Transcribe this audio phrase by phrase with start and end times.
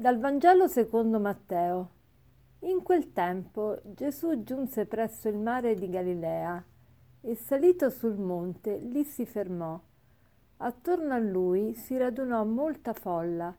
[0.00, 1.90] Dal Vangelo secondo Matteo.
[2.60, 6.64] In quel tempo Gesù giunse presso il mare di Galilea
[7.20, 9.78] e salito sul monte lì si fermò.
[10.56, 13.54] Attorno a lui si radunò molta folla,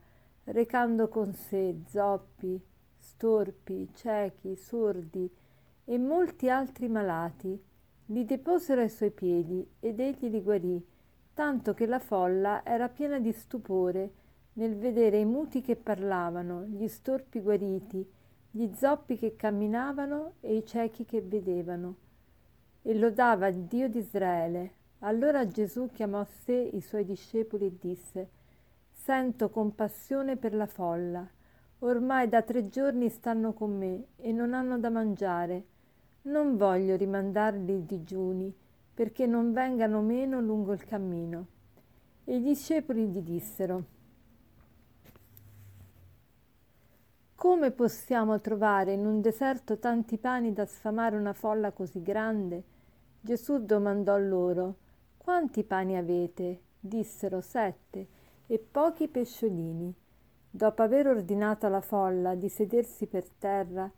[0.46, 2.60] recando con sé zoppi,
[2.98, 5.32] storpi, ciechi, sordi
[5.86, 7.64] e molti altri malati.
[8.08, 10.84] Li deposero ai suoi piedi ed egli li guarì,
[11.36, 14.14] tanto che la folla era piena di stupore
[14.54, 18.06] nel vedere i muti che parlavano, gli storpi guariti,
[18.50, 21.96] gli zoppi che camminavano e i ciechi che vedevano.
[22.82, 24.74] E lodava il Dio di Israele.
[25.00, 28.30] Allora Gesù chiamò a sé i suoi discepoli e disse,
[28.92, 31.28] Sento compassione per la folla.
[31.80, 35.66] Ormai da tre giorni stanno con me e non hanno da mangiare.
[36.24, 38.54] Non voglio rimandarli i digiuni,
[38.94, 41.48] perché non vengano meno lungo il cammino.
[42.26, 43.86] E i discepoli gli dissero,
[47.42, 52.64] Come possiamo trovare in un deserto tanti pani da sfamare una folla così grande?
[53.20, 54.76] Gesù domandò loro,
[55.18, 56.60] Quanti pani avete?
[56.80, 58.08] Dissero sette,
[58.46, 59.92] e pochi pesciolini.
[60.52, 63.92] Dopo aver ordinato alla folla di sedersi per terra,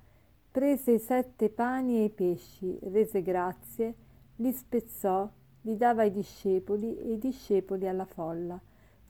[0.50, 3.94] prese i sette pani e i pesci, rese grazie,
[4.38, 5.30] li spezzò,
[5.64, 8.58] li dava ai discepoli e i discepoli alla folla.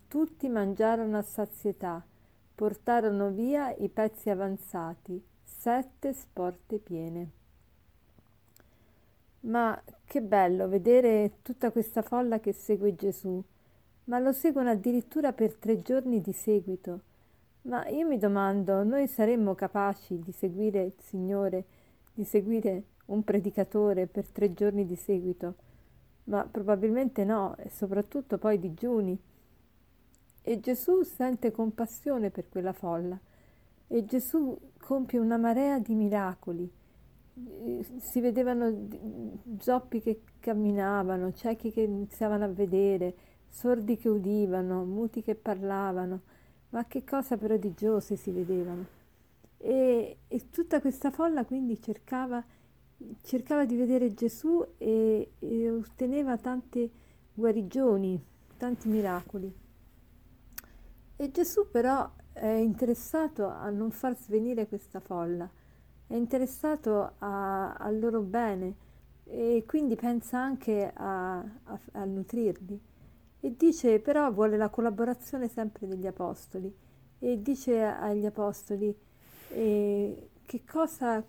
[0.07, 2.03] Tutti mangiarono a sazietà
[2.55, 7.29] portarono via i pezzi avanzati, sette sporte piene.
[9.41, 13.43] Ma che bello vedere tutta questa folla che segue Gesù,
[14.05, 17.01] ma lo seguono addirittura per tre giorni di seguito.
[17.63, 21.65] Ma io mi domando, noi saremmo capaci di seguire il Signore,
[22.13, 25.55] di seguire un predicatore per tre giorni di seguito?
[26.25, 29.17] Ma probabilmente no, e soprattutto poi digiuni.
[30.45, 33.17] E Gesù sente compassione per quella folla
[33.87, 36.69] e Gesù compie una marea di miracoli.
[37.97, 38.87] Si vedevano
[39.57, 43.15] zoppi che camminavano, ciechi che iniziavano a vedere,
[43.47, 46.21] sordi che udivano, muti che parlavano,
[46.69, 48.85] ma che cosa prodigiose si vedevano.
[49.57, 52.43] E, e tutta questa folla quindi cercava,
[53.21, 56.89] cercava di vedere Gesù e, e otteneva tante
[57.33, 58.21] guarigioni,
[58.57, 59.61] tanti miracoli.
[61.23, 65.49] E Gesù però è interessato a non far svenire questa folla,
[66.05, 68.75] è interessato a, al loro bene
[69.23, 72.77] e quindi pensa anche a, a, a nutrirli.
[73.39, 76.75] E dice però vuole la collaborazione sempre degli apostoli
[77.19, 78.93] e dice agli apostoli
[79.51, 81.25] eh, che cosa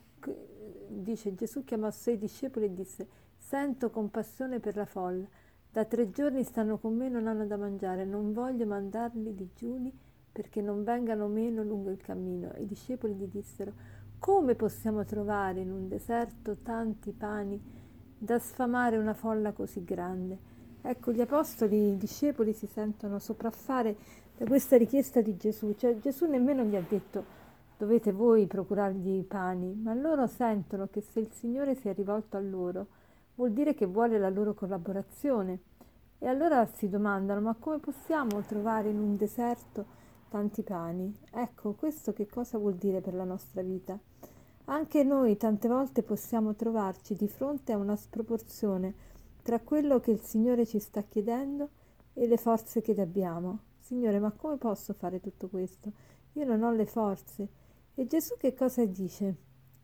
[0.88, 5.28] dice Gesù chiamò i suoi discepoli e disse sento compassione per la folla
[5.74, 9.92] da tre giorni stanno con me e non hanno da mangiare, non voglio mandarli digiuni
[10.30, 12.52] perché non vengano meno lungo il cammino.
[12.58, 13.72] I discepoli gli dissero,
[14.20, 17.60] come possiamo trovare in un deserto tanti pani
[18.16, 20.38] da sfamare una folla così grande?
[20.80, 23.96] Ecco, gli apostoli, i discepoli si sentono sopraffare
[24.38, 27.24] da questa richiesta di Gesù, cioè Gesù nemmeno gli ha detto
[27.76, 32.36] dovete voi procurargli i pani, ma loro sentono che se il Signore si è rivolto
[32.36, 32.86] a loro,
[33.36, 35.60] vuol dire che vuole la loro collaborazione.
[36.18, 39.84] E allora si domandano, ma come possiamo trovare in un deserto
[40.28, 41.14] tanti pani?
[41.30, 43.98] Ecco, questo che cosa vuol dire per la nostra vita?
[44.66, 48.94] Anche noi tante volte possiamo trovarci di fronte a una sproporzione
[49.42, 51.68] tra quello che il Signore ci sta chiedendo
[52.14, 53.58] e le forze che abbiamo.
[53.78, 55.92] Signore, ma come posso fare tutto questo?
[56.32, 57.48] Io non ho le forze.
[57.94, 59.36] E Gesù che cosa dice?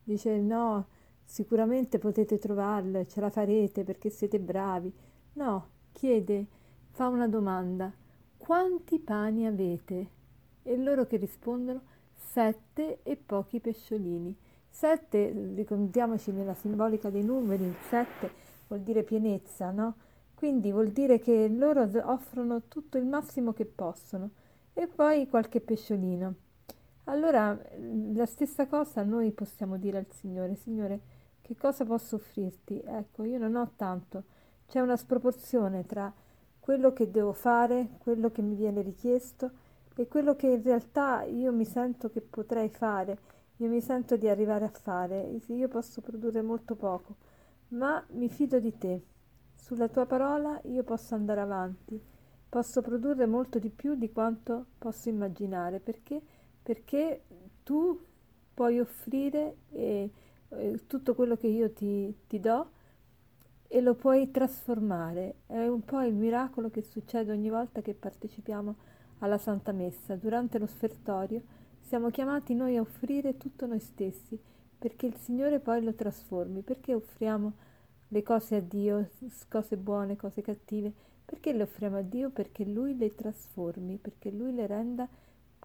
[0.02, 0.86] Dice no,
[1.30, 4.92] Sicuramente potete trovarlo e ce la farete perché siete bravi.
[5.34, 6.44] No, chiede,
[6.90, 7.92] fa una domanda.
[8.36, 10.08] Quanti pani avete?
[10.64, 11.82] E loro che rispondono
[12.12, 14.36] sette e pochi pesciolini.
[14.68, 18.30] Sette, ricordiamoci nella simbolica dei numeri, sette
[18.66, 19.94] vuol dire pienezza, no?
[20.34, 24.30] Quindi vuol dire che loro offrono tutto il massimo che possono
[24.72, 26.34] e poi qualche pesciolino.
[27.04, 27.56] Allora
[28.14, 31.18] la stessa cosa noi possiamo dire al Signore, Signore,
[31.50, 32.80] che cosa posso offrirti?
[32.80, 34.22] Ecco, io non ho tanto.
[34.68, 36.12] C'è una sproporzione tra
[36.60, 39.50] quello che devo fare, quello che mi viene richiesto
[39.96, 43.18] e quello che in realtà io mi sento che potrei fare,
[43.56, 45.40] io mi sento di arrivare a fare.
[45.48, 47.16] Io posso produrre molto poco,
[47.70, 49.02] ma mi fido di te.
[49.56, 52.00] Sulla tua parola io posso andare avanti,
[52.48, 56.22] posso produrre molto di più di quanto posso immaginare, perché?
[56.62, 57.24] Perché
[57.64, 58.00] tu
[58.54, 60.10] puoi offrire e
[60.50, 62.70] eh, tutto quello che io ti, ti do
[63.68, 65.42] e lo puoi trasformare.
[65.46, 68.74] È un po' il miracolo che succede ogni volta che partecipiamo
[69.18, 70.16] alla Santa Messa.
[70.16, 71.42] Durante lo sfertorio
[71.80, 74.38] siamo chiamati noi a offrire tutto noi stessi,
[74.78, 76.62] perché il Signore poi lo trasformi.
[76.62, 77.52] Perché offriamo
[78.08, 79.08] le cose a Dio,
[79.48, 80.92] cose buone, cose cattive?
[81.24, 82.30] Perché le offriamo a Dio?
[82.30, 85.08] Perché Lui le trasformi, perché Lui le renda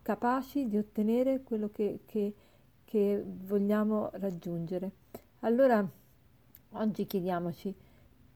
[0.03, 2.33] capaci di ottenere quello che, che,
[2.85, 4.91] che vogliamo raggiungere.
[5.39, 5.85] Allora,
[6.71, 7.75] oggi chiediamoci,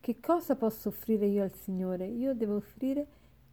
[0.01, 2.05] che cosa posso offrire io al Signore?
[2.07, 3.07] Io devo offrire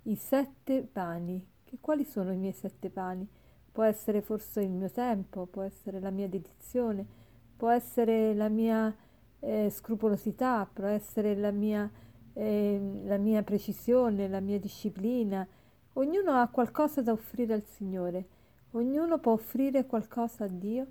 [0.05, 1.45] i sette pani.
[1.65, 3.27] Che quali sono i miei sette pani?
[3.71, 7.05] Può essere forse il mio tempo, può essere la mia dedizione,
[7.57, 8.95] può essere la mia
[9.41, 11.91] eh, scrupolosità, può essere la mia,
[12.33, 15.47] eh, la mia precisione, la mia disciplina.
[15.95, 18.27] Ognuno ha qualcosa da offrire al Signore,
[18.77, 20.87] ognuno può offrire qualcosa a Dio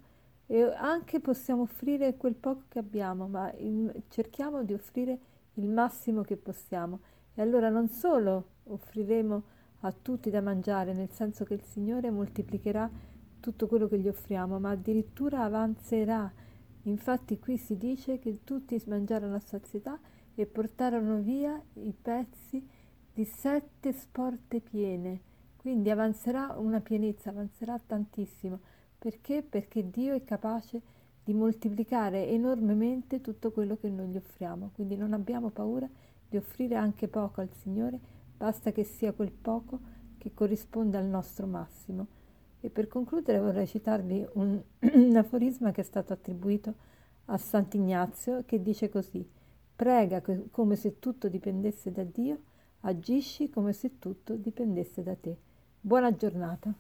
[0.48, 5.20] e anche possiamo offrire quel poco che abbiamo, ma in, cerchiamo di offrire
[5.56, 7.00] il massimo che possiamo.
[7.34, 9.44] E allora non solo offriremo
[9.82, 12.90] a tutti da mangiare, nel senso che il Signore moltiplicherà
[13.40, 16.32] tutto quello che gli offriamo, ma addirittura avanzerà.
[16.84, 20.00] Infatti qui si dice che tutti mangiarono a sazietà
[20.36, 22.68] e portarono via i pezzi
[23.14, 25.34] di sette sporte piene.
[25.66, 28.60] Quindi avanzerà una pienezza, avanzerà tantissimo.
[29.00, 29.42] Perché?
[29.42, 30.80] Perché Dio è capace
[31.24, 34.70] di moltiplicare enormemente tutto quello che noi gli offriamo.
[34.76, 35.90] Quindi non abbiamo paura
[36.30, 38.00] di offrire anche poco al Signore
[38.38, 39.80] basta che sia quel poco
[40.20, 42.06] che corrisponde al nostro massimo.
[42.62, 46.76] E per concludere vorrei citarvi un, un aforisma che è stato attribuito
[47.26, 49.28] a Sant'Ignazio che dice così:
[49.76, 50.22] Prega
[50.52, 52.40] come se tutto dipendesse da Dio,
[52.82, 55.54] agisci come se tutto dipendesse da te.
[55.86, 56.74] Buona giornata.